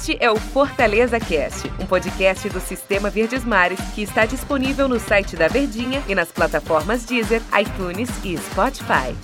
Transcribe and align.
Este 0.00 0.16
é 0.18 0.30
o 0.30 0.36
Fortaleza 0.36 1.20
Cast, 1.20 1.70
um 1.78 1.84
podcast 1.84 2.48
do 2.48 2.58
Sistema 2.58 3.10
Verdes 3.10 3.44
Mares 3.44 3.78
que 3.94 4.00
está 4.00 4.24
disponível 4.24 4.88
no 4.88 4.98
site 4.98 5.36
da 5.36 5.46
Verdinha 5.46 6.02
e 6.08 6.14
nas 6.14 6.32
plataformas 6.32 7.04
Deezer, 7.04 7.42
iTunes 7.60 8.08
e 8.24 8.34
Spotify. 8.38 9.14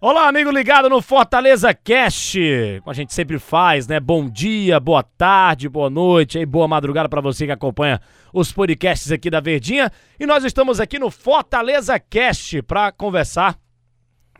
Olá, 0.00 0.26
amigo 0.26 0.50
ligado 0.50 0.88
no 0.88 1.02
Fortaleza 1.02 1.74
Cast. 1.74 2.38
Como 2.80 2.90
a 2.90 2.94
gente 2.94 3.12
sempre 3.12 3.38
faz, 3.38 3.86
né? 3.86 4.00
Bom 4.00 4.26
dia, 4.26 4.80
boa 4.80 5.02
tarde, 5.02 5.68
boa 5.68 5.90
noite 5.90 6.38
e 6.38 6.46
boa 6.46 6.66
madrugada 6.66 7.10
para 7.10 7.20
você 7.20 7.44
que 7.44 7.52
acompanha 7.52 8.00
os 8.32 8.50
podcasts 8.50 9.12
aqui 9.12 9.28
da 9.28 9.38
Verdinha. 9.38 9.92
E 10.18 10.24
nós 10.24 10.44
estamos 10.44 10.80
aqui 10.80 10.98
no 10.98 11.10
Fortaleza 11.10 12.00
Cast 12.00 12.62
para 12.62 12.90
conversar 12.90 13.58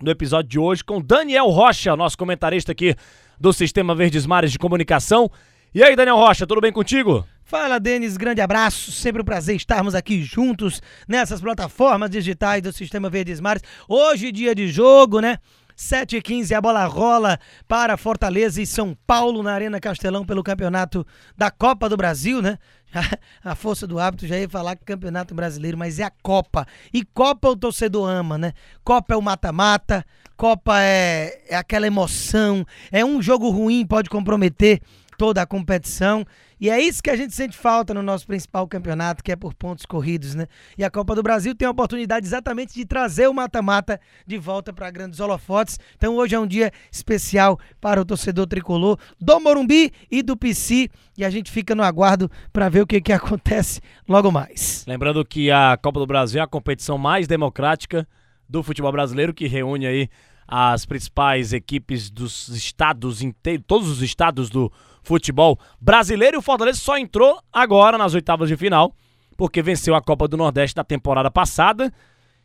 no 0.03 0.11
episódio 0.11 0.51
de 0.51 0.59
hoje 0.59 0.83
com 0.83 1.01
Daniel 1.01 1.47
Rocha, 1.47 1.97
nosso 1.97 2.19
comentarista 2.19 2.73
aqui 2.73 2.95
do 3.39 3.53
Sistema 3.53 3.95
Verdes 3.95 4.27
Mares 4.27 4.51
de 4.51 4.59
Comunicação. 4.59 5.31
E 5.73 5.83
aí, 5.83 5.95
Daniel 5.95 6.17
Rocha, 6.17 6.47
tudo 6.47 6.61
bem 6.61 6.73
contigo? 6.73 7.25
Fala, 7.45 7.79
Denis, 7.79 8.17
grande 8.17 8.41
abraço. 8.41 8.91
Sempre 8.91 9.23
um 9.23 9.25
prazer 9.25 9.55
estarmos 9.55 9.95
aqui 9.95 10.23
juntos 10.23 10.83
nessas 11.07 11.41
plataformas 11.41 12.11
digitais 12.11 12.63
do 12.63 12.73
Sistema 12.73 13.09
Verdes 13.09 13.41
Mares. 13.41 13.63
Hoje, 13.89 14.33
dia 14.33 14.55
de 14.55 14.69
jogo, 14.69 15.21
né? 15.21 15.39
7h15, 15.77 16.57
a 16.57 16.61
bola 16.61 16.85
rola 16.85 17.39
para 17.67 17.97
Fortaleza 17.97 18.61
e 18.61 18.67
São 18.67 18.97
Paulo 19.07 19.43
na 19.43 19.53
Arena 19.53 19.81
Castelão 19.81 20.25
pelo 20.25 20.43
campeonato 20.43 21.07
da 21.37 21.51
Copa 21.51 21.89
do 21.89 21.97
Brasil, 21.97 22.41
né? 22.43 22.59
a 23.43 23.55
força 23.55 23.87
do 23.87 23.99
hábito 23.99 24.27
já 24.27 24.39
ia 24.39 24.49
falar 24.49 24.77
que 24.77 24.85
campeonato 24.85 25.35
brasileiro, 25.35 25.79
mas 25.79 25.99
é 25.99 26.05
a 26.05 26.13
Copa. 26.23 26.67
E 26.93 27.05
Copa 27.05 27.49
o 27.49 27.57
torcedor 27.57 28.09
ama, 28.09 28.39
né? 28.39 28.53
Copa 28.85 29.15
é 29.15 29.17
o 29.17 29.23
mata-mata, 29.23 30.05
Copa 30.37 30.81
é, 30.81 31.43
é 31.49 31.57
aquela 31.57 31.87
emoção, 31.87 32.65
é 32.91 33.05
um 33.05 33.23
jogo 33.23 33.49
ruim, 33.51 33.87
pode 33.87 34.11
comprometer 34.11 34.81
toda 35.23 35.41
a 35.41 35.47
competição. 35.47 36.27
E 36.61 36.69
é 36.69 36.81
isso 36.81 37.01
que 37.01 37.09
a 37.09 37.15
gente 37.15 37.33
sente 37.33 37.57
falta 37.57 37.95
no 37.95 38.03
nosso 38.03 38.27
principal 38.27 38.67
campeonato, 38.67 39.23
que 39.23 39.31
é 39.31 39.37
por 39.37 39.55
pontos 39.55 39.87
corridos, 39.87 40.35
né? 40.35 40.49
E 40.77 40.83
a 40.83 40.91
Copa 40.91 41.15
do 41.15 41.23
Brasil 41.23 41.55
tem 41.55 41.69
a 41.69 41.71
oportunidade 41.71 42.27
exatamente 42.27 42.75
de 42.75 42.85
trazer 42.85 43.29
o 43.29 43.33
mata-mata 43.33 44.01
de 44.27 44.37
volta 44.37 44.73
para 44.73 44.91
grandes 44.91 45.21
holofotes. 45.21 45.79
Então 45.97 46.17
hoje 46.17 46.35
é 46.35 46.41
um 46.41 46.47
dia 46.47 46.73
especial 46.91 47.57
para 47.81 48.01
o 48.01 48.05
torcedor 48.05 48.49
tricolor 48.49 48.99
do 49.21 49.39
Morumbi 49.39 49.93
e 50.11 50.25
do 50.25 50.37
PC. 50.37 50.89
E 51.17 51.25
a 51.25 51.31
gente 51.31 51.53
fica 51.53 51.73
no 51.73 51.85
aguardo 51.85 52.29
para 52.53 52.69
ver 52.69 52.81
o 52.81 52.87
que, 52.87 53.01
que 53.01 53.13
acontece 53.13 53.81
logo 54.09 54.33
mais. 54.33 54.85
Lembrando 54.89 55.25
que 55.25 55.53
a 55.53 55.79
Copa 55.81 56.01
do 56.01 56.07
Brasil 56.07 56.41
é 56.41 56.43
a 56.43 56.49
competição 56.49 56.99
mais 56.99 57.29
democrática 57.29 58.09
do 58.49 58.61
futebol 58.61 58.91
brasileiro, 58.91 59.33
que 59.33 59.47
reúne 59.47 59.87
aí 59.87 60.09
as 60.49 60.85
principais 60.85 61.53
equipes 61.53 62.11
dos 62.11 62.49
estados 62.49 63.21
todos 63.69 63.89
os 63.89 64.03
estados 64.03 64.51
do 64.51 64.71
futebol 65.03 65.59
brasileiro. 65.81 66.37
E 66.37 66.39
o 66.39 66.43
Fortaleza 66.43 66.79
só 66.79 66.97
entrou 66.97 67.41
agora 67.53 67.99
nas 67.99 68.15
oitavas 68.15 68.49
de 68.49 68.57
final, 68.57 68.95
porque 69.37 69.63
venceu 69.63 69.95
a 69.95 70.03
Copa 70.03 70.29
do 70.29 70.37
Nordeste 70.37 70.77
da 70.77 70.85
temporada 70.85 71.31
passada, 71.31 71.93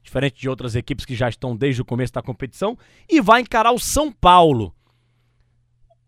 diferente 0.01 0.39
de 0.39 0.49
outras 0.49 0.75
equipes 0.75 1.05
que 1.05 1.15
já 1.15 1.29
estão 1.29 1.55
desde 1.55 1.81
o 1.81 1.85
começo 1.85 2.13
da 2.13 2.21
competição, 2.21 2.77
e 3.09 3.21
vai 3.21 3.41
encarar 3.41 3.71
o 3.71 3.79
São 3.79 4.11
Paulo. 4.11 4.73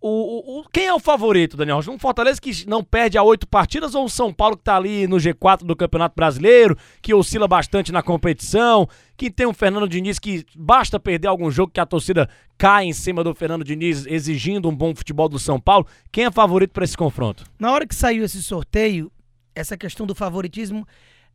O, 0.02 0.60
o, 0.60 0.70
quem 0.72 0.86
é 0.86 0.94
o 0.94 1.00
favorito, 1.00 1.58
Daniel 1.58 1.78
Rocha? 1.78 1.92
Um 1.92 2.00
Fortaleza 2.00 2.40
que 2.40 2.66
não 2.66 2.82
perde 2.82 3.18
a 3.18 3.24
oito 3.24 3.46
partidas 3.46 3.94
ou 3.94 4.06
um 4.06 4.08
São 4.08 4.34
Paulo 4.34 4.56
que 4.56 4.62
está 4.62 4.78
ali 4.78 5.06
no 5.08 5.18
G4 5.18 5.66
do 5.66 5.76
Campeonato 5.76 6.16
Brasileiro, 6.16 6.78
que 7.02 7.14
oscila 7.14 7.50
bastante 7.50 7.92
na 7.92 8.02
competição, 8.02 8.88
que 9.18 9.30
tem 9.30 9.46
um 9.46 9.54
Fernando 9.54 9.90
Diniz 9.90 10.18
que 10.18 10.46
basta 10.56 10.98
perder 10.98 11.28
algum 11.28 11.52
jogo 11.52 11.74
que 11.74 11.82
a 11.82 11.86
torcida 11.86 12.30
cai 12.58 12.86
em 12.86 12.94
cima 12.94 13.26
do 13.26 13.36
Fernando 13.36 13.66
Diniz 13.66 14.06
exigindo 14.06 14.70
um 14.70 14.76
bom 14.76 14.96
futebol 14.96 15.28
do 15.28 15.38
São 15.38 15.60
Paulo. 15.60 15.86
Quem 16.12 16.26
é 16.26 16.32
favorito 16.32 16.72
para 16.72 16.86
esse 16.86 16.96
confronto? 16.96 17.44
Na 17.60 17.72
hora 17.74 17.86
que 17.86 17.94
saiu 17.94 18.24
esse 18.24 18.42
sorteio, 18.42 19.12
essa 19.54 19.76
questão 19.76 20.08
do 20.08 20.16
favoritismo 20.16 20.88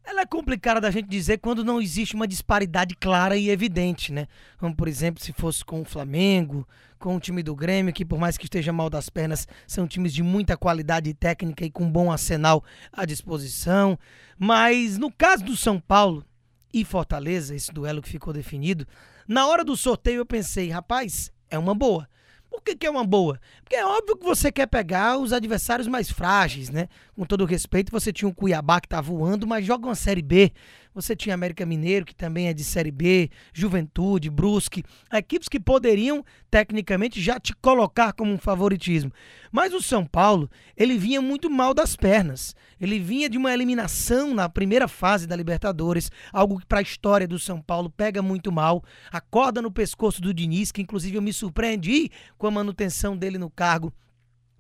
ela 0.07 0.21
é 0.21 0.27
complicada 0.27 0.81
da 0.81 0.91
gente 0.91 1.09
dizer 1.09 1.39
quando 1.39 1.65
não 1.65 1.81
existe 1.81 2.15
uma 2.15 2.29
disparidade 2.29 2.95
clara 2.95 3.37
e 3.37 3.49
evidente, 3.49 4.13
né? 4.13 4.27
Como, 4.59 4.77
por 4.77 4.87
exemplo, 4.87 5.23
se 5.23 5.33
fosse 5.33 5.65
com 5.65 5.81
o 5.81 5.85
Flamengo, 5.85 6.69
com 7.05 7.17
o 7.17 7.21
time 7.21 7.43
do 7.43 7.55
Grêmio, 7.55 7.93
que 7.93 8.03
por 8.03 8.19
mais 8.19 8.39
que 8.39 8.47
esteja 8.47 8.73
mal 8.73 8.89
das 8.89 9.11
pernas, 9.11 9.47
são 9.67 9.87
times 9.87 10.15
de 10.15 10.23
muita 10.23 10.57
qualidade 10.57 11.13
técnica 11.13 11.63
e 11.63 11.71
com 11.71 11.93
bom 11.93 12.11
arsenal 12.11 12.65
à 12.91 13.05
disposição. 13.05 13.99
Mas 14.39 14.97
no 14.97 15.13
caso 15.13 15.45
do 15.45 15.55
São 15.55 15.79
Paulo 15.79 16.25
e 16.73 16.83
Fortaleza, 16.83 17.55
esse 17.55 17.71
duelo 17.71 18.01
que 18.01 18.09
ficou 18.09 18.33
definido, 18.33 18.87
na 19.29 19.47
hora 19.47 19.63
do 19.63 19.77
sorteio 19.77 20.21
eu 20.21 20.25
pensei, 20.25 20.71
rapaz, 20.71 21.31
é 21.51 21.59
uma 21.59 21.75
boa. 21.75 22.09
Por 22.49 22.63
que, 22.63 22.75
que 22.75 22.87
é 22.87 22.91
uma 22.91 23.05
boa? 23.05 23.39
Porque 23.63 23.77
é 23.77 23.85
óbvio 23.85 24.17
que 24.17 24.25
você 24.25 24.51
quer 24.51 24.67
pegar 24.67 25.19
os 25.19 25.33
adversários 25.35 25.89
mais 25.89 26.11
frágeis, 26.11 26.71
né? 26.71 26.89
Com 27.15 27.27
todo 27.27 27.45
respeito, 27.45 27.93
você 27.93 28.15
tinha 28.15 28.29
um 28.29 28.33
Cuiabá 28.33 28.81
que 28.81 28.89
tá 28.89 29.03
voando, 29.03 29.47
mas 29.47 29.67
joga 29.67 29.87
uma 29.87 29.95
Série 29.95 30.23
B. 30.23 30.53
Você 30.95 31.17
tinha 31.17 31.35
América 31.35 31.67
Mineiro, 31.67 32.07
que 32.07 32.15
também 32.15 32.47
é 32.47 32.55
de 32.55 32.63
Série 32.63 32.93
B, 32.93 33.29
Juventude, 33.53 34.31
Brusque, 34.31 34.85
equipes 35.13 35.49
que 35.49 35.59
poderiam, 35.59 36.25
tecnicamente, 36.49 37.21
já 37.21 37.41
te 37.41 37.53
colocar 37.57 38.13
como 38.13 38.33
um 38.33 38.39
favoritismo. 38.39 39.11
Mas 39.51 39.75
o 39.75 39.83
São 39.83 40.07
Paulo, 40.07 40.49
ele 40.77 40.97
vinha 40.97 41.21
muito 41.21 41.51
mal 41.51 41.75
das 41.75 41.97
pernas. 41.97 42.55
Ele 42.81 43.01
vinha 43.01 43.29
de 43.29 43.37
uma 43.37 43.53
eliminação 43.53 44.33
na 44.33 44.49
primeira 44.49 44.87
fase 44.87 45.27
da 45.27 45.35
Libertadores, 45.35 46.13
algo 46.33 46.61
que 46.61 46.67
para 46.67 46.79
a 46.79 46.83
história 46.83 47.27
do 47.27 47.41
São 47.41 47.61
Paulo 47.61 47.91
pega 47.91 48.23
muito 48.23 48.53
mal. 48.53 48.85
A 49.11 49.21
corda 49.21 49.61
no 49.61 49.73
pescoço 49.73 50.23
do 50.23 50.33
Diniz, 50.33 50.71
que 50.71 50.81
inclusive 50.81 51.17
eu 51.17 51.23
me 51.23 51.33
surpreendi 51.33 52.09
com 52.39 52.47
a 52.47 52.53
manutenção 52.53 53.17
dele 53.17 53.37
no 53.37 53.51
cargo 53.51 53.93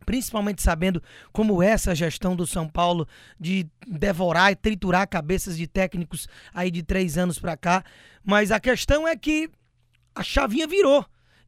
principalmente 0.04 0.62
sabendo 0.62 1.02
como 1.32 1.62
é 1.62 1.68
essa 1.68 1.94
gestão 1.94 2.36
do 2.36 2.46
São 2.46 2.68
Paulo 2.68 3.06
de 3.38 3.66
devorar 3.86 4.52
e 4.52 4.56
triturar 4.56 5.08
cabeças 5.08 5.56
de 5.56 5.66
técnicos 5.66 6.28
aí 6.52 6.70
de 6.70 6.82
três 6.82 7.18
anos 7.18 7.38
para 7.38 7.56
cá. 7.56 7.84
Mas 8.24 8.50
a 8.50 8.60
questão 8.60 9.06
é 9.06 9.16
que 9.16 9.50
a 10.14 10.22
chavinha 10.22 10.66
virou. 10.66 11.04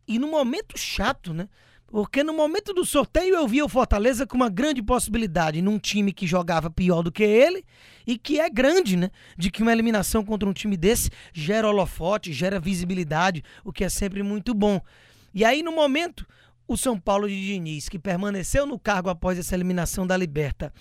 E 0.09 0.19
no 0.19 0.29
momento 0.29 0.79
chato, 0.79 1.33
né? 1.33 1.49
Porque 1.87 2.25
no 2.25 2.33
momento 2.33 2.73
do 2.73 2.85
sorteio 2.85 3.37
eu 3.37 3.47
via 3.47 3.65
o 3.65 3.69
Fortaleza 3.69 4.27
com 4.27 4.37
uma 4.37 4.49
grande 4.49 4.83
possibilidade 4.83 5.63
num 5.63 5.79
time 5.79 6.13
que 6.13 6.27
jogava 6.27 6.69
pior 6.69 7.03
do 7.03 7.13
que 7.13 7.23
ele 7.23 7.65
e 8.05 8.19
que 8.19 8.41
é 8.41 8.51
grande, 8.51 8.97
né? 8.97 9.11
De 9.39 9.51
que 9.51 9.63
uma 9.63 9.73
eliminação 9.73 10.25
contra 10.25 10.49
um 10.49 10.53
time 10.53 10.77
desse 10.77 11.11
gera 11.33 11.69
holofote, 11.69 12.33
gera 12.33 12.59
visibilidade, 12.59 13.43
o 13.65 13.73
que 13.73 13.85
é 13.85 13.89
sempre 13.89 14.23
muito 14.23 14.53
bom. 14.53 14.81
E 15.33 15.45
aí 15.45 15.63
no 15.63 15.71
momento 15.71 16.27
o 16.69 16.77
São 16.77 16.99
Paulo 16.99 17.29
de 17.29 17.47
Diniz, 17.47 17.89
que 17.89 17.99
permaneceu 17.99 18.67
no 18.67 18.79
cargo 18.79 19.09
após 19.09 19.39
essa 19.39 19.55
eliminação 19.55 20.07
da 20.07 20.17
Liberta, 20.17 20.73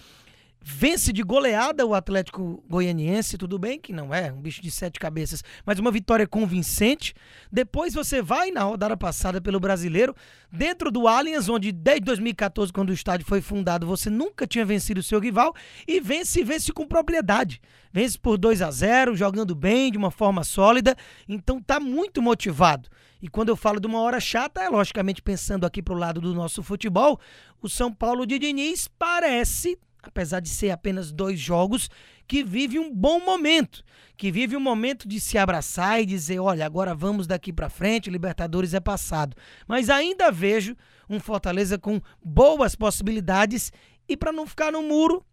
vence 0.67 1.13
de 1.13 1.21
goleada 1.21 1.85
o 1.85 1.93
Atlético 1.93 2.63
Goianiense, 2.67 3.37
tudo 3.37 3.59
bem 3.59 3.79
que 3.79 3.93
não 3.93 4.11
é 4.11 4.31
um 4.31 4.41
bicho 4.41 4.63
de 4.63 4.71
sete 4.71 4.99
cabeças, 4.99 5.43
mas 5.63 5.77
uma 5.77 5.91
vitória 5.91 6.25
convincente. 6.25 7.13
Depois 7.51 7.93
você 7.93 8.19
vai 8.19 8.49
na 8.49 8.63
rodada 8.63 8.97
passada 8.97 9.39
pelo 9.39 9.59
Brasileiro, 9.59 10.15
dentro 10.51 10.89
do 10.89 11.07
Allianz, 11.07 11.47
onde 11.49 11.71
desde 11.71 12.05
2014, 12.05 12.73
quando 12.73 12.89
o 12.89 12.93
estádio 12.93 13.27
foi 13.27 13.41
fundado, 13.41 13.85
você 13.85 14.09
nunca 14.09 14.47
tinha 14.47 14.65
vencido 14.65 15.01
o 15.01 15.03
seu 15.03 15.19
rival 15.19 15.53
e 15.87 15.99
vence 15.99 16.43
vence 16.43 16.73
com 16.73 16.87
propriedade. 16.87 17.61
Vence 17.93 18.17
por 18.17 18.35
2 18.35 18.63
a 18.63 18.71
0, 18.71 19.15
jogando 19.15 19.53
bem, 19.53 19.91
de 19.91 19.99
uma 19.99 20.09
forma 20.09 20.43
sólida, 20.43 20.97
então 21.29 21.61
tá 21.61 21.79
muito 21.79 22.23
motivado. 22.23 22.89
E 23.21 23.27
quando 23.27 23.49
eu 23.49 23.55
falo 23.55 23.79
de 23.79 23.85
uma 23.85 23.99
hora 23.99 24.19
chata, 24.19 24.63
é 24.63 24.69
logicamente 24.69 25.21
pensando 25.21 25.63
aqui 25.63 25.79
pro 25.79 25.93
lado 25.93 26.19
do 26.19 26.33
nosso 26.33 26.63
futebol, 26.63 27.19
o 27.61 27.69
São 27.69 27.93
Paulo 27.93 28.25
de 28.25 28.39
Diniz 28.39 28.87
parece 28.87 29.77
apesar 30.09 30.39
de 30.39 30.49
ser 30.49 30.71
apenas 30.71 31.11
dois 31.11 31.39
jogos, 31.39 31.89
que 32.27 32.43
vive 32.43 32.79
um 32.79 32.93
bom 32.93 33.19
momento, 33.19 33.83
que 34.17 34.31
vive 34.31 34.55
um 34.55 34.59
momento 34.59 35.07
de 35.07 35.19
se 35.19 35.37
abraçar 35.37 36.01
e 36.01 36.05
dizer, 36.05 36.39
olha, 36.39 36.65
agora 36.65 36.95
vamos 36.95 37.27
daqui 37.27 37.53
para 37.53 37.69
frente, 37.69 38.09
Libertadores 38.09 38.73
é 38.73 38.79
passado. 38.79 39.35
Mas 39.67 39.89
ainda 39.89 40.31
vejo 40.31 40.75
um 41.09 41.19
Fortaleza 41.19 41.77
com 41.77 42.01
boas 42.23 42.75
possibilidades 42.75 43.71
e 44.07 44.15
para 44.17 44.31
não 44.31 44.47
ficar 44.47 44.71
no 44.71 44.81
muro, 44.81 45.25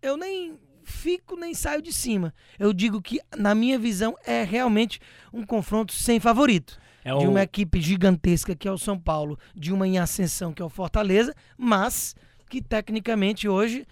eu 0.00 0.16
nem 0.16 0.58
fico 0.84 1.36
nem 1.36 1.54
saio 1.54 1.80
de 1.80 1.92
cima. 1.92 2.34
Eu 2.58 2.72
digo 2.72 3.00
que, 3.00 3.20
na 3.36 3.54
minha 3.54 3.78
visão, 3.78 4.16
é 4.26 4.42
realmente 4.44 5.00
um 5.32 5.44
confronto 5.44 5.92
sem 5.92 6.18
favorito. 6.20 6.78
É 7.04 7.14
o... 7.14 7.18
De 7.18 7.26
uma 7.26 7.42
equipe 7.42 7.80
gigantesca 7.80 8.54
que 8.54 8.68
é 8.68 8.72
o 8.72 8.78
São 8.78 8.98
Paulo, 8.98 9.38
de 9.54 9.72
uma 9.72 9.86
em 9.86 9.98
ascensão 9.98 10.52
que 10.52 10.62
é 10.62 10.64
o 10.64 10.68
Fortaleza, 10.68 11.34
mas 11.56 12.14
que 12.52 12.60
tecnicamente 12.60 13.48
hoje 13.48 13.86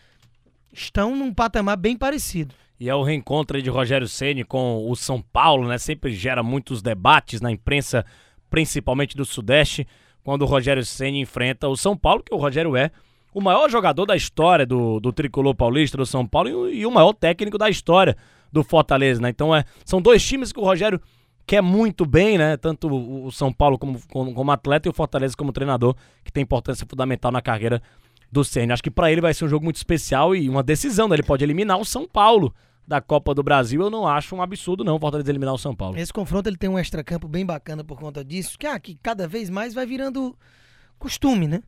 estão 0.71 1.17
num 1.17 1.33
patamar 1.33 1.79
bem 1.79 1.97
parecido. 1.97 2.55
E 2.79 2.91
é 2.91 2.95
o 2.95 3.03
reencontro 3.03 3.61
de 3.61 3.71
Rogério 3.71 4.07
Ceni 4.07 4.45
com 4.45 4.87
o 4.87 4.95
São 4.95 5.23
Paulo, 5.23 5.67
né? 5.67 5.79
Sempre 5.79 6.13
gera 6.13 6.43
muitos 6.43 6.83
debates 6.83 7.41
na 7.41 7.51
imprensa, 7.51 8.05
principalmente 8.51 9.17
do 9.17 9.25
Sudeste, 9.25 9.89
quando 10.23 10.43
o 10.43 10.45
Rogério 10.45 10.85
Ceni 10.85 11.21
enfrenta 11.21 11.69
o 11.69 11.77
São 11.77 11.97
Paulo, 11.97 12.23
que 12.23 12.35
o 12.35 12.37
Rogério 12.37 12.77
é 12.77 12.91
o 13.33 13.41
maior 13.41 13.71
jogador 13.71 14.05
da 14.05 14.15
história 14.15 14.67
do, 14.67 15.01
do 15.01 15.11
tricolor 15.11 15.55
paulista 15.55 15.97
do 15.97 16.05
São 16.05 16.27
Paulo 16.27 16.69
e, 16.69 16.81
e 16.81 16.87
o 16.87 16.91
maior 16.91 17.15
técnico 17.15 17.57
da 17.57 17.71
história 17.71 18.15
do 18.53 18.63
Fortaleza, 18.63 19.23
né? 19.23 19.31
Então 19.31 19.57
é, 19.57 19.65
são 19.87 20.03
dois 20.03 20.23
times 20.23 20.53
que 20.53 20.61
o 20.61 20.65
Rogério 20.65 21.01
quer 21.47 21.63
muito 21.63 22.05
bem, 22.05 22.37
né? 22.37 22.59
Tanto 22.59 22.89
o 22.89 23.33
São 23.33 23.51
Paulo 23.51 23.79
como, 23.79 23.99
como, 24.09 24.35
como 24.35 24.51
atleta 24.53 24.87
e 24.87 24.91
o 24.91 24.95
Fortaleza 24.95 25.35
como 25.35 25.51
treinador, 25.51 25.97
que 26.23 26.31
tem 26.31 26.43
importância 26.43 26.87
fundamental 26.87 27.33
na 27.33 27.41
carreira 27.41 27.81
do 28.31 28.45
Senna. 28.45 28.75
Acho 28.75 28.83
que 28.83 28.91
para 28.91 29.11
ele 29.11 29.21
vai 29.21 29.35
ser 29.35 29.45
um 29.45 29.49
jogo 29.49 29.65
muito 29.65 29.77
especial 29.77 30.35
e 30.35 30.49
uma 30.49 30.63
decisão, 30.63 31.09
né? 31.09 31.17
Ele 31.17 31.23
pode 31.23 31.45
eliminar 31.45 31.79
o 31.79 31.85
São 31.85 32.07
Paulo 32.07 32.55
da 32.87 33.01
Copa 33.01 33.33
do 33.33 33.43
Brasil, 33.43 33.81
eu 33.83 33.89
não 33.89 34.05
acho 34.05 34.35
um 34.35 34.43
absurdo 34.43 34.83
não 34.83 34.99
Fortaleza 34.99 35.31
eliminar 35.31 35.55
o 35.55 35.59
São 35.59 35.77
Paulo. 35.77 35.97
Esse 35.97 36.13
confronto 36.13 36.49
ele 36.49 36.57
tem 36.57 36.69
um 36.69 36.77
extracampo 36.77 37.29
bem 37.29 37.47
bacana 37.47 37.85
por 37.85 37.97
conta 37.97 38.25
disso, 38.25 38.59
que, 38.59 38.67
ah, 38.67 38.81
que 38.81 38.97
cada 39.01 39.29
vez 39.29 39.49
mais 39.49 39.73
vai 39.73 39.87
virando 39.87 40.37
costume, 40.99 41.47
né? 41.47 41.63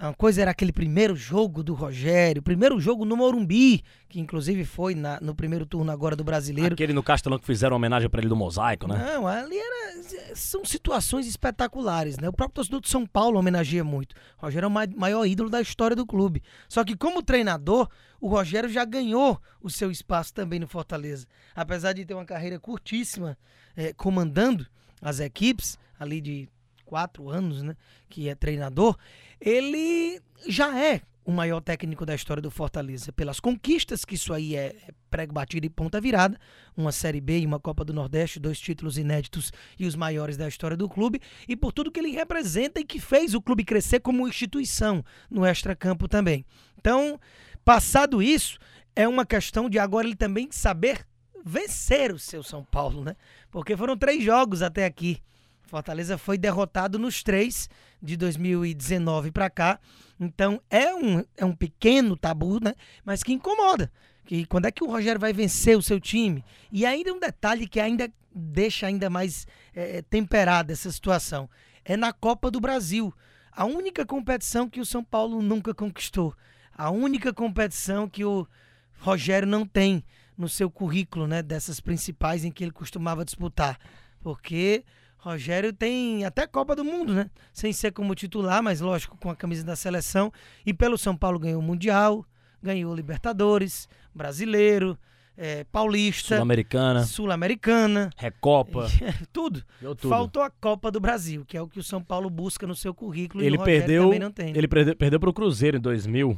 Uma 0.00 0.12
coisa 0.12 0.42
era 0.42 0.50
aquele 0.50 0.72
primeiro 0.72 1.14
jogo 1.14 1.62
do 1.62 1.74
Rogério, 1.74 2.42
primeiro 2.42 2.80
jogo 2.80 3.04
no 3.04 3.16
Morumbi, 3.16 3.84
que 4.08 4.18
inclusive 4.18 4.64
foi 4.64 4.96
na, 4.96 5.20
no 5.20 5.32
primeiro 5.32 5.64
turno 5.64 5.92
agora 5.92 6.16
do 6.16 6.24
brasileiro. 6.24 6.74
Aquele 6.74 6.92
no 6.92 7.02
Castelão 7.04 7.38
que 7.38 7.46
fizeram 7.46 7.76
homenagem 7.76 8.08
para 8.10 8.20
ele 8.20 8.28
do 8.28 8.34
mosaico, 8.34 8.88
né? 8.88 8.98
Não, 8.98 9.28
ali 9.28 9.56
era, 9.56 10.34
são 10.34 10.64
situações 10.64 11.26
espetaculares, 11.26 12.18
né? 12.18 12.28
O 12.28 12.32
próprio 12.32 12.54
torcedor 12.54 12.80
de 12.80 12.88
São 12.88 13.06
Paulo 13.06 13.38
homenageia 13.38 13.84
muito. 13.84 14.14
O 14.38 14.46
Rogério 14.46 14.66
é 14.66 14.68
o 14.68 14.98
maior 14.98 15.24
ídolo 15.24 15.48
da 15.48 15.60
história 15.60 15.94
do 15.94 16.04
clube. 16.04 16.42
Só 16.68 16.82
que 16.82 16.96
como 16.96 17.22
treinador, 17.22 17.88
o 18.20 18.28
Rogério 18.28 18.68
já 18.68 18.84
ganhou 18.84 19.40
o 19.62 19.70
seu 19.70 19.90
espaço 19.90 20.34
também 20.34 20.58
no 20.58 20.66
Fortaleza. 20.66 21.26
Apesar 21.54 21.92
de 21.92 22.04
ter 22.04 22.14
uma 22.14 22.24
carreira 22.24 22.58
curtíssima 22.58 23.38
é, 23.76 23.92
comandando 23.92 24.66
as 25.00 25.20
equipes, 25.20 25.78
ali 25.98 26.20
de 26.20 26.48
quatro 26.92 27.30
anos, 27.30 27.62
né? 27.62 27.74
Que 28.10 28.28
é 28.28 28.34
treinador 28.34 28.98
ele 29.40 30.20
já 30.46 30.78
é 30.78 31.00
o 31.24 31.32
maior 31.32 31.62
técnico 31.62 32.04
da 32.04 32.14
história 32.14 32.42
do 32.42 32.50
Fortaleza, 32.50 33.10
pelas 33.12 33.40
conquistas, 33.40 34.04
que 34.04 34.16
isso 34.16 34.30
aí 34.34 34.54
é, 34.54 34.76
é 34.86 34.92
prego 35.08 35.32
batido 35.32 35.64
e 35.64 35.70
ponta 35.70 35.98
virada, 35.98 36.38
uma 36.76 36.92
Série 36.92 37.20
B 37.20 37.38
e 37.38 37.46
uma 37.46 37.58
Copa 37.58 37.82
do 37.82 37.94
Nordeste, 37.94 38.38
dois 38.38 38.60
títulos 38.60 38.98
inéditos 38.98 39.52
e 39.78 39.86
os 39.86 39.96
maiores 39.96 40.36
da 40.36 40.46
história 40.46 40.76
do 40.76 40.86
clube, 40.86 41.18
e 41.48 41.56
por 41.56 41.72
tudo 41.72 41.90
que 41.90 41.98
ele 41.98 42.10
representa 42.10 42.78
e 42.78 42.84
que 42.84 43.00
fez 43.00 43.32
o 43.32 43.40
clube 43.40 43.64
crescer 43.64 44.00
como 44.00 44.28
instituição 44.28 45.02
no 45.30 45.46
extracampo 45.46 46.06
também. 46.06 46.44
Então, 46.76 47.18
passado 47.64 48.20
isso, 48.20 48.58
é 48.94 49.08
uma 49.08 49.24
questão 49.24 49.70
de 49.70 49.78
agora 49.78 50.06
ele 50.06 50.16
também 50.16 50.48
saber 50.50 51.06
vencer 51.42 52.12
o 52.12 52.18
seu 52.18 52.42
São 52.42 52.62
Paulo, 52.62 53.02
né? 53.02 53.16
Porque 53.50 53.78
foram 53.78 53.96
três 53.96 54.22
jogos 54.22 54.60
até 54.60 54.84
aqui. 54.84 55.22
Fortaleza 55.72 56.18
foi 56.18 56.36
derrotado 56.36 56.98
nos 56.98 57.22
três 57.22 57.66
de 58.02 58.14
2019 58.14 59.30
para 59.30 59.48
cá. 59.48 59.80
Então 60.20 60.60
é 60.68 60.94
um, 60.94 61.24
é 61.34 61.46
um 61.46 61.56
pequeno 61.56 62.14
tabu, 62.14 62.62
né? 62.62 62.74
Mas 63.02 63.22
que 63.22 63.32
incomoda. 63.32 63.90
Que 64.26 64.44
quando 64.44 64.66
é 64.66 64.70
que 64.70 64.84
o 64.84 64.86
Rogério 64.86 65.18
vai 65.18 65.32
vencer 65.32 65.78
o 65.78 65.82
seu 65.82 65.98
time? 65.98 66.44
E 66.70 66.84
ainda 66.84 67.10
um 67.14 67.18
detalhe 67.18 67.66
que 67.66 67.80
ainda 67.80 68.12
deixa 68.34 68.86
ainda 68.86 69.08
mais 69.08 69.46
é, 69.74 70.02
temperada 70.02 70.74
essa 70.74 70.92
situação 70.92 71.48
é 71.86 71.96
na 71.96 72.12
Copa 72.12 72.50
do 72.50 72.60
Brasil. 72.60 73.10
A 73.50 73.64
única 73.64 74.04
competição 74.04 74.68
que 74.68 74.78
o 74.78 74.84
São 74.84 75.02
Paulo 75.02 75.40
nunca 75.40 75.72
conquistou. 75.72 76.34
A 76.76 76.90
única 76.90 77.32
competição 77.32 78.06
que 78.06 78.26
o 78.26 78.46
Rogério 78.98 79.48
não 79.48 79.66
tem 79.66 80.04
no 80.36 80.50
seu 80.50 80.70
currículo, 80.70 81.26
né? 81.26 81.42
Dessas 81.42 81.80
principais 81.80 82.44
em 82.44 82.52
que 82.52 82.62
ele 82.62 82.72
costumava 82.72 83.24
disputar. 83.24 83.78
Porque 84.20 84.84
Rogério 85.22 85.72
tem 85.72 86.24
até 86.24 86.48
Copa 86.48 86.74
do 86.74 86.84
Mundo, 86.84 87.14
né? 87.14 87.30
Sem 87.52 87.72
ser 87.72 87.92
como 87.92 88.12
titular, 88.12 88.60
mas 88.60 88.80
lógico, 88.80 89.16
com 89.16 89.30
a 89.30 89.36
camisa 89.36 89.64
da 89.64 89.76
seleção. 89.76 90.32
E 90.66 90.74
pelo 90.74 90.98
São 90.98 91.16
Paulo 91.16 91.38
ganhou 91.38 91.60
o 91.60 91.62
Mundial, 91.62 92.26
ganhou 92.60 92.90
o 92.92 92.94
Libertadores, 92.94 93.88
Brasileiro, 94.12 94.98
é, 95.36 95.62
Paulista. 95.62 96.34
Sul-Americana. 96.34 97.04
Sul-Americana. 97.04 98.10
Recopa. 98.16 98.88
tudo. 99.32 99.62
tudo. 99.80 100.08
Faltou 100.08 100.42
a 100.42 100.50
Copa 100.50 100.90
do 100.90 100.98
Brasil, 100.98 101.44
que 101.46 101.56
é 101.56 101.62
o 101.62 101.68
que 101.68 101.78
o 101.78 101.84
São 101.84 102.02
Paulo 102.02 102.28
busca 102.28 102.66
no 102.66 102.74
seu 102.74 102.92
currículo 102.92 103.44
ele 103.44 103.54
e 103.54 103.58
o 103.60 103.62
perdeu, 103.62 104.02
também 104.02 104.18
não 104.18 104.32
tem. 104.32 104.48
Ele 104.56 104.66
perdeu, 104.66 104.96
perdeu 104.96 105.20
pro 105.20 105.32
Cruzeiro 105.32 105.76
em 105.76 105.80
2000. 105.80 106.36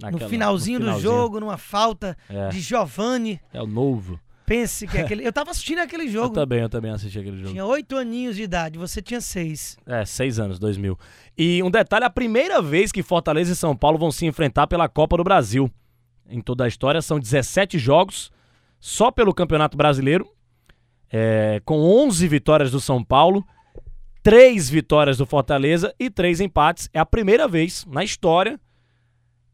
Naquela, 0.00 0.22
no, 0.22 0.30
finalzinho 0.30 0.78
no, 0.78 0.84
finalzinho 0.86 1.10
do 1.10 1.14
jogo, 1.14 1.40
numa 1.40 1.58
falta 1.58 2.16
é. 2.30 2.48
de 2.48 2.60
Giovani. 2.60 3.38
É 3.52 3.60
o 3.60 3.66
novo. 3.66 4.18
Pense 4.48 4.86
que 4.86 4.98
aquele. 4.98 5.26
Eu 5.26 5.32
tava 5.32 5.50
assistindo 5.50 5.80
aquele 5.80 6.08
jogo. 6.08 6.28
Eu 6.28 6.30
também, 6.30 6.60
eu 6.60 6.68
também 6.68 6.90
assisti 6.90 7.18
aquele 7.18 7.36
jogo. 7.36 7.50
Tinha 7.50 7.64
oito 7.66 7.96
aninhos 7.96 8.34
de 8.34 8.42
idade, 8.42 8.78
você 8.78 9.02
tinha 9.02 9.20
seis. 9.20 9.76
É, 9.86 10.04
seis 10.04 10.38
anos, 10.38 10.58
2000. 10.58 10.98
E 11.36 11.62
um 11.62 11.70
detalhe: 11.70 12.04
a 12.04 12.10
primeira 12.10 12.62
vez 12.62 12.90
que 12.90 13.02
Fortaleza 13.02 13.52
e 13.52 13.56
São 13.56 13.76
Paulo 13.76 13.98
vão 13.98 14.10
se 14.10 14.24
enfrentar 14.26 14.66
pela 14.66 14.88
Copa 14.88 15.16
do 15.16 15.24
Brasil. 15.24 15.70
Em 16.28 16.40
toda 16.40 16.64
a 16.64 16.68
história, 16.68 17.00
são 17.00 17.20
17 17.20 17.78
jogos 17.78 18.30
só 18.80 19.10
pelo 19.10 19.34
Campeonato 19.34 19.76
Brasileiro, 19.76 20.28
é, 21.10 21.60
com 21.64 21.78
11 21.80 22.26
vitórias 22.28 22.70
do 22.70 22.80
São 22.80 23.02
Paulo, 23.02 23.44
três 24.22 24.68
vitórias 24.68 25.18
do 25.18 25.26
Fortaleza 25.26 25.94
e 25.98 26.10
três 26.10 26.40
empates. 26.40 26.88
É 26.92 26.98
a 26.98 27.06
primeira 27.06 27.48
vez 27.48 27.86
na 27.86 28.04
história 28.04 28.60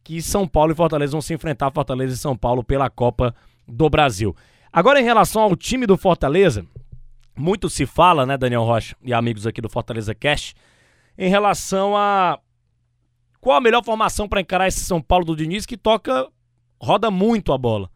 que 0.02 0.20
São 0.20 0.46
Paulo 0.46 0.72
e 0.72 0.74
Fortaleza 0.74 1.12
vão 1.12 1.22
se 1.22 1.32
enfrentar, 1.32 1.70
Fortaleza 1.72 2.14
e 2.14 2.18
São 2.18 2.36
Paulo, 2.36 2.62
pela 2.62 2.90
Copa 2.90 3.34
do 3.66 3.88
Brasil. 3.88 4.36
Agora, 4.76 5.00
em 5.00 5.04
relação 5.04 5.40
ao 5.40 5.54
time 5.54 5.86
do 5.86 5.96
Fortaleza, 5.96 6.66
muito 7.36 7.70
se 7.70 7.86
fala, 7.86 8.26
né, 8.26 8.36
Daniel 8.36 8.64
Rocha 8.64 8.96
e 9.04 9.14
amigos 9.14 9.46
aqui 9.46 9.60
do 9.60 9.70
Fortaleza 9.70 10.12
Cash, 10.16 10.52
em 11.16 11.28
relação 11.28 11.96
a 11.96 12.40
qual 13.40 13.56
a 13.56 13.60
melhor 13.60 13.84
formação 13.84 14.28
para 14.28 14.40
encarar 14.40 14.66
esse 14.66 14.80
São 14.80 15.00
Paulo 15.00 15.24
do 15.24 15.36
Diniz 15.36 15.64
que 15.64 15.76
toca, 15.76 16.26
roda 16.82 17.08
muito 17.08 17.52
a 17.52 17.58
bola. 17.58 17.88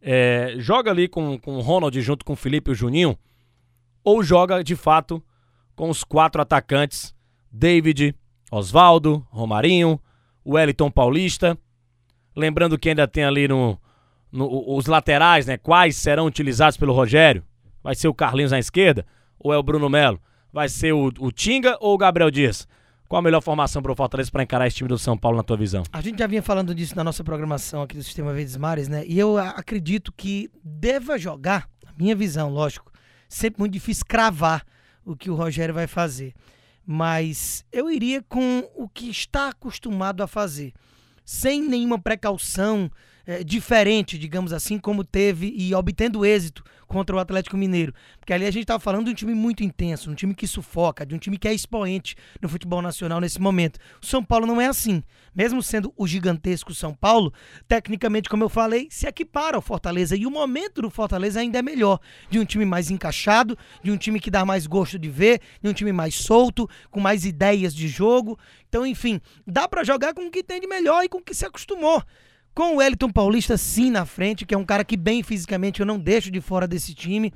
É, 0.00 0.54
joga 0.58 0.92
ali 0.92 1.08
com, 1.08 1.36
com 1.36 1.56
o 1.56 1.60
Ronald 1.60 2.00
junto 2.00 2.24
com 2.24 2.34
o 2.34 2.36
Felipe 2.36 2.70
e 2.70 2.74
o 2.74 2.76
Juninho, 2.76 3.18
ou 4.04 4.22
joga 4.22 4.62
de 4.62 4.76
fato 4.76 5.20
com 5.74 5.90
os 5.90 6.04
quatro 6.04 6.40
atacantes: 6.40 7.12
David, 7.50 8.14
Oswaldo, 8.52 9.26
Romarinho, 9.30 10.00
Wellington 10.46 10.92
Paulista. 10.92 11.58
Lembrando 12.36 12.78
que 12.78 12.88
ainda 12.88 13.08
tem 13.08 13.24
ali 13.24 13.48
no, 13.48 13.80
no, 14.34 14.76
os 14.76 14.86
laterais, 14.86 15.46
né? 15.46 15.56
Quais 15.56 15.96
serão 15.96 16.26
utilizados 16.26 16.76
pelo 16.76 16.92
Rogério? 16.92 17.44
Vai 17.82 17.94
ser 17.94 18.08
o 18.08 18.14
Carlinhos 18.14 18.50
na 18.50 18.58
esquerda 18.58 19.06
ou 19.38 19.54
é 19.54 19.56
o 19.56 19.62
Bruno 19.62 19.88
Melo? 19.88 20.20
Vai 20.52 20.68
ser 20.68 20.92
o, 20.92 21.12
o 21.20 21.30
Tinga 21.30 21.78
ou 21.80 21.94
o 21.94 21.98
Gabriel 21.98 22.30
Dias? 22.30 22.66
Qual 23.08 23.20
a 23.20 23.22
melhor 23.22 23.40
formação 23.40 23.80
para 23.80 23.92
o 23.92 23.94
Fortaleza 23.94 24.30
para 24.32 24.42
encarar 24.42 24.66
esse 24.66 24.76
time 24.76 24.88
do 24.88 24.98
São 24.98 25.16
Paulo 25.16 25.36
na 25.36 25.44
tua 25.44 25.56
visão? 25.56 25.84
A 25.92 26.00
gente 26.00 26.18
já 26.18 26.26
vinha 26.26 26.42
falando 26.42 26.74
disso 26.74 26.96
na 26.96 27.04
nossa 27.04 27.22
programação 27.22 27.82
aqui 27.82 27.96
do 27.96 28.02
Sistema 28.02 28.32
Verdes 28.32 28.56
Mares, 28.56 28.88
né? 28.88 29.04
E 29.06 29.18
eu 29.18 29.38
acredito 29.38 30.12
que 30.12 30.50
deva 30.64 31.16
jogar, 31.16 31.68
na 31.84 31.92
minha 31.96 32.16
visão, 32.16 32.50
lógico, 32.50 32.90
sempre 33.28 33.60
muito 33.60 33.72
difícil 33.72 34.04
cravar 34.08 34.64
o 35.04 35.14
que 35.14 35.30
o 35.30 35.34
Rogério 35.34 35.74
vai 35.74 35.86
fazer. 35.86 36.34
Mas 36.84 37.64
eu 37.70 37.90
iria 37.90 38.22
com 38.22 38.68
o 38.74 38.88
que 38.88 39.08
está 39.08 39.50
acostumado 39.50 40.22
a 40.22 40.26
fazer, 40.26 40.72
sem 41.24 41.62
nenhuma 41.62 41.98
precaução, 41.98 42.90
é, 43.26 43.42
diferente, 43.42 44.18
digamos 44.18 44.52
assim, 44.52 44.78
como 44.78 45.04
teve 45.04 45.52
e 45.56 45.74
obtendo 45.74 46.24
êxito 46.24 46.62
contra 46.86 47.16
o 47.16 47.18
Atlético 47.18 47.56
Mineiro. 47.56 47.92
Porque 48.18 48.32
ali 48.32 48.46
a 48.46 48.50
gente 48.50 48.62
estava 48.62 48.78
falando 48.78 49.06
de 49.06 49.10
um 49.10 49.14
time 49.14 49.34
muito 49.34 49.64
intenso, 49.64 50.10
um 50.10 50.14
time 50.14 50.34
que 50.34 50.46
sufoca, 50.46 51.04
de 51.04 51.14
um 51.14 51.18
time 51.18 51.36
que 51.36 51.48
é 51.48 51.54
expoente 51.54 52.14
no 52.40 52.48
futebol 52.48 52.80
nacional 52.80 53.20
nesse 53.20 53.40
momento. 53.40 53.78
O 54.02 54.06
São 54.06 54.22
Paulo 54.22 54.46
não 54.46 54.60
é 54.60 54.66
assim. 54.66 55.02
Mesmo 55.34 55.62
sendo 55.62 55.92
o 55.96 56.06
gigantesco 56.06 56.72
São 56.72 56.94
Paulo, 56.94 57.32
tecnicamente, 57.66 58.28
como 58.28 58.44
eu 58.44 58.48
falei, 58.48 58.86
se 58.90 59.06
equipara 59.06 59.56
ao 59.56 59.62
Fortaleza. 59.62 60.16
E 60.16 60.26
o 60.26 60.30
momento 60.30 60.82
do 60.82 60.90
Fortaleza 60.90 61.40
ainda 61.40 61.58
é 61.58 61.62
melhor. 61.62 61.98
De 62.30 62.38
um 62.38 62.44
time 62.44 62.64
mais 62.64 62.90
encaixado, 62.90 63.58
de 63.82 63.90
um 63.90 63.96
time 63.96 64.20
que 64.20 64.30
dá 64.30 64.44
mais 64.44 64.66
gosto 64.66 64.98
de 64.98 65.08
ver, 65.08 65.40
de 65.60 65.68
um 65.68 65.72
time 65.72 65.92
mais 65.92 66.14
solto, 66.14 66.68
com 66.90 67.00
mais 67.00 67.24
ideias 67.24 67.74
de 67.74 67.88
jogo. 67.88 68.38
Então, 68.68 68.86
enfim, 68.86 69.20
dá 69.46 69.66
para 69.66 69.82
jogar 69.82 70.14
com 70.14 70.26
o 70.26 70.30
que 70.30 70.42
tem 70.42 70.60
de 70.60 70.66
melhor 70.66 71.02
e 71.04 71.08
com 71.08 71.18
o 71.18 71.22
que 71.22 71.34
se 71.34 71.44
acostumou. 71.44 72.02
Com 72.54 72.74
o 72.74 72.76
Wellington 72.76 73.10
Paulista, 73.10 73.56
sim, 73.56 73.90
na 73.90 74.06
frente, 74.06 74.46
que 74.46 74.54
é 74.54 74.58
um 74.58 74.64
cara 74.64 74.84
que, 74.84 74.96
bem 74.96 75.22
fisicamente, 75.22 75.80
eu 75.80 75.86
não 75.86 75.98
deixo 75.98 76.30
de 76.30 76.40
fora 76.40 76.68
desse 76.68 76.94
time 76.94 77.32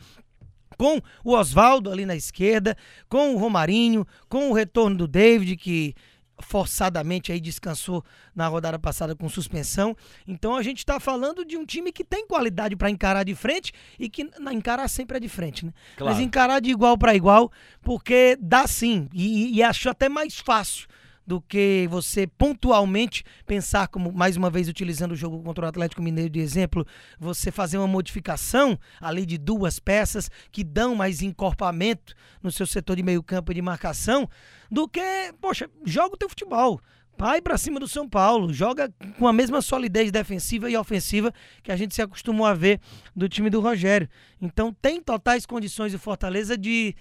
com 0.76 1.00
o 1.24 1.34
Oswaldo 1.34 1.90
ali 1.90 2.06
na 2.06 2.14
esquerda, 2.14 2.76
com 3.08 3.34
o 3.34 3.38
Romarinho, 3.38 4.06
com 4.28 4.48
o 4.48 4.52
retorno 4.52 4.96
do 4.96 5.08
David, 5.08 5.56
que 5.56 5.92
forçadamente 6.40 7.32
aí 7.32 7.40
descansou 7.40 8.04
na 8.32 8.46
rodada 8.46 8.78
passada 8.78 9.16
com 9.16 9.28
suspensão. 9.28 9.96
Então 10.24 10.54
a 10.54 10.62
gente 10.62 10.78
está 10.78 11.00
falando 11.00 11.44
de 11.44 11.56
um 11.56 11.66
time 11.66 11.90
que 11.90 12.04
tem 12.04 12.28
qualidade 12.28 12.76
para 12.76 12.88
encarar 12.88 13.24
de 13.24 13.34
frente 13.34 13.72
e 13.98 14.08
que 14.08 14.30
encarar 14.52 14.86
sempre 14.86 15.16
é 15.16 15.20
de 15.20 15.28
frente, 15.28 15.66
né? 15.66 15.72
Claro. 15.96 16.14
Mas 16.14 16.22
encarar 16.22 16.60
de 16.60 16.70
igual 16.70 16.96
para 16.96 17.14
igual, 17.14 17.50
porque 17.82 18.38
dá 18.40 18.68
sim 18.68 19.08
e, 19.12 19.56
e 19.56 19.62
acho 19.64 19.90
até 19.90 20.08
mais 20.08 20.38
fácil 20.38 20.86
do 21.28 21.42
que 21.42 21.86
você 21.90 22.26
pontualmente 22.26 23.22
pensar, 23.46 23.86
como 23.88 24.10
mais 24.10 24.34
uma 24.34 24.48
vez 24.48 24.66
utilizando 24.66 25.12
o 25.12 25.16
jogo 25.16 25.42
contra 25.42 25.66
o 25.66 25.68
Atlético 25.68 26.00
Mineiro 26.00 26.30
de 26.30 26.40
exemplo, 26.40 26.86
você 27.20 27.50
fazer 27.50 27.76
uma 27.76 27.86
modificação 27.86 28.78
ali 28.98 29.26
de 29.26 29.36
duas 29.36 29.78
peças 29.78 30.30
que 30.50 30.64
dão 30.64 30.94
mais 30.94 31.20
encorpamento 31.20 32.14
no 32.42 32.50
seu 32.50 32.66
setor 32.66 32.96
de 32.96 33.02
meio 33.02 33.22
campo 33.22 33.52
e 33.52 33.54
de 33.54 33.60
marcação, 33.60 34.26
do 34.70 34.88
que, 34.88 35.02
poxa, 35.38 35.68
joga 35.84 36.14
o 36.14 36.18
teu 36.18 36.30
futebol 36.30 36.80
Vai 37.18 37.42
para 37.42 37.58
cima 37.58 37.80
do 37.80 37.88
São 37.88 38.08
Paulo, 38.08 38.52
joga 38.52 38.94
com 39.18 39.26
a 39.26 39.32
mesma 39.32 39.60
solidez 39.60 40.12
defensiva 40.12 40.70
e 40.70 40.76
ofensiva 40.76 41.34
que 41.64 41.72
a 41.72 41.76
gente 41.76 41.92
se 41.92 42.00
acostumou 42.00 42.46
a 42.46 42.54
ver 42.54 42.80
do 43.14 43.28
time 43.28 43.50
do 43.50 43.60
Rogério. 43.60 44.08
Então 44.40 44.72
tem 44.72 45.02
totais 45.02 45.44
condições 45.44 45.92
o 45.92 45.98
Fortaleza 45.98 46.56
de 46.56 46.94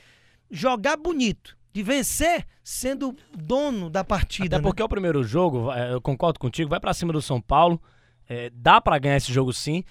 jogar 0.50 0.98
bonito, 0.98 1.56
de 1.74 1.83
vencer 1.83 2.45
sendo 2.63 3.15
dono 3.36 3.89
da 3.89 4.03
partida. 4.03 4.55
Até 4.55 4.57
né? 4.57 4.62
porque 4.62 4.81
é 4.81 4.86
o 4.86 4.89
primeiro 4.89 5.24
jogo, 5.24 5.71
é, 5.71 5.93
eu 5.93 6.01
concordo 6.01 6.39
contigo, 6.39 6.69
vai 6.69 6.79
para 6.79 6.93
cima 6.93 7.13
do 7.13 7.21
São 7.21 7.39
Paulo, 7.39 7.81
é, 8.27 8.50
dá 8.53 8.81
para 8.81 8.97
ganhar 8.97 9.17
esse 9.17 9.31
jogo 9.31 9.53
sim. 9.53 9.83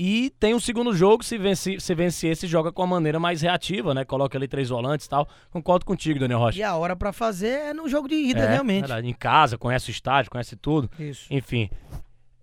E 0.00 0.30
tem 0.38 0.54
um 0.54 0.60
segundo 0.60 0.94
jogo, 0.94 1.24
se 1.24 1.36
vencer, 1.36 1.80
se 1.80 1.92
vencer 1.92 2.30
esse, 2.30 2.46
joga 2.46 2.70
com 2.70 2.82
uma 2.82 2.94
maneira 2.94 3.18
mais 3.18 3.42
reativa, 3.42 3.92
né? 3.92 4.04
Coloca 4.04 4.38
ali 4.38 4.46
três 4.46 4.68
volantes 4.68 5.06
e 5.06 5.10
tal. 5.10 5.28
Concordo 5.50 5.84
contigo, 5.84 6.20
Daniel 6.20 6.38
Rocha. 6.38 6.56
E 6.56 6.62
a 6.62 6.76
hora 6.76 6.94
para 6.94 7.12
fazer 7.12 7.48
é 7.48 7.74
no 7.74 7.88
jogo 7.88 8.06
de 8.06 8.14
ida, 8.14 8.42
é, 8.42 8.48
realmente. 8.48 8.92
Em 8.92 9.12
casa, 9.12 9.58
conhece 9.58 9.90
o 9.90 9.92
estádio, 9.92 10.30
conhece 10.30 10.54
tudo. 10.54 10.88
Isso. 11.00 11.26
Enfim. 11.28 11.68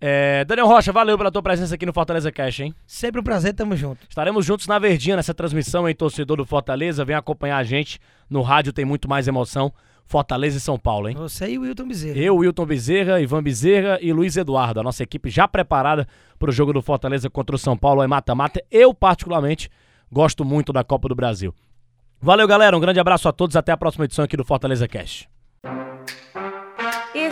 É, 0.00 0.44
Daniel 0.44 0.66
Rocha, 0.66 0.92
valeu 0.92 1.16
pela 1.16 1.30
tua 1.30 1.42
presença 1.42 1.74
aqui 1.74 1.86
no 1.86 1.92
Fortaleza 1.92 2.30
Cash, 2.30 2.60
hein? 2.60 2.74
Sempre 2.86 3.20
um 3.20 3.24
prazer, 3.24 3.54
tamo 3.54 3.74
junto. 3.74 4.06
Estaremos 4.08 4.44
juntos 4.44 4.66
na 4.66 4.78
Verdinha 4.78 5.16
nessa 5.16 5.32
transmissão, 5.32 5.88
hein, 5.88 5.94
torcedor 5.94 6.36
do 6.36 6.44
Fortaleza. 6.44 7.04
Vem 7.04 7.16
acompanhar 7.16 7.56
a 7.56 7.64
gente. 7.64 7.98
No 8.28 8.42
rádio 8.42 8.72
tem 8.72 8.84
muito 8.84 9.08
mais 9.08 9.26
emoção. 9.26 9.72
Fortaleza 10.04 10.58
e 10.58 10.60
São 10.60 10.78
Paulo, 10.78 11.08
hein? 11.08 11.16
Você 11.16 11.50
e 11.50 11.58
o 11.58 11.62
Wilton 11.62 11.88
Bezerra. 11.88 12.18
Eu, 12.18 12.36
Wilton 12.36 12.66
Bezerra, 12.66 13.20
Ivan 13.20 13.42
Bezerra 13.42 13.98
e 14.00 14.12
Luiz 14.12 14.36
Eduardo. 14.36 14.78
A 14.78 14.82
nossa 14.82 15.02
equipe 15.02 15.28
já 15.30 15.48
preparada 15.48 16.06
para 16.38 16.50
o 16.50 16.52
jogo 16.52 16.72
do 16.72 16.80
Fortaleza 16.80 17.28
contra 17.28 17.56
o 17.56 17.58
São 17.58 17.76
Paulo 17.76 18.04
em 18.04 18.06
mata-mata. 18.06 18.62
Eu, 18.70 18.94
particularmente, 18.94 19.68
gosto 20.12 20.44
muito 20.44 20.72
da 20.72 20.84
Copa 20.84 21.08
do 21.08 21.14
Brasil. 21.14 21.52
Valeu, 22.20 22.46
galera. 22.46 22.76
Um 22.76 22.80
grande 22.80 23.00
abraço 23.00 23.28
a 23.28 23.32
todos. 23.32 23.56
Até 23.56 23.72
a 23.72 23.76
próxima 23.76 24.04
edição 24.04 24.24
aqui 24.24 24.36
do 24.36 24.44
Fortaleza 24.44 24.86
Cash. 24.86 25.26